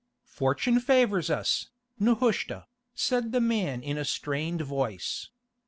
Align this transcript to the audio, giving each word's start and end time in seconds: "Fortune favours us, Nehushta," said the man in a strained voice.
"Fortune 0.25 0.79
favours 0.79 1.29
us, 1.29 1.69
Nehushta," 1.99 2.65
said 2.95 3.31
the 3.31 3.39
man 3.39 3.83
in 3.83 3.99
a 3.99 4.03
strained 4.03 4.61
voice. 4.63 5.29